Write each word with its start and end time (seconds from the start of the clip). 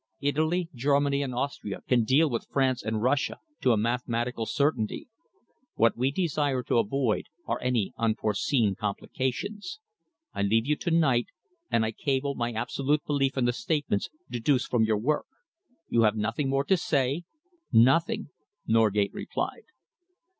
Italy, 0.19 0.67
Germany, 0.73 1.21
and 1.21 1.35
Austria 1.35 1.81
can 1.87 2.03
deal 2.05 2.27
with 2.27 2.47
France 2.51 2.81
and 2.81 3.03
Russia 3.03 3.37
to 3.61 3.71
a 3.71 3.77
mathematical 3.77 4.47
certainty. 4.47 5.07
What 5.75 5.95
we 5.95 6.09
desire 6.09 6.63
to 6.63 6.79
avoid 6.79 7.25
are 7.45 7.61
any 7.61 7.93
unforeseen 7.99 8.73
complications. 8.73 9.79
I 10.33 10.41
leave 10.41 10.65
you 10.65 10.75
to 10.75 10.89
night, 10.89 11.27
and 11.69 11.85
I 11.85 11.91
cable 11.91 12.33
my 12.33 12.51
absolute 12.51 13.05
belief 13.05 13.37
in 13.37 13.45
the 13.45 13.53
statements 13.53 14.09
deduced 14.27 14.71
from 14.71 14.83
your 14.85 14.97
work. 14.97 15.27
You 15.87 16.01
have 16.01 16.15
nothing 16.15 16.49
more 16.49 16.63
to 16.63 16.77
say?" 16.77 17.25
"Nothing," 17.71 18.29
Norgate 18.65 19.13
replied. 19.13 19.65